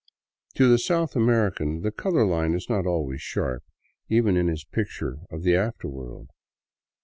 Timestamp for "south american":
0.79-1.83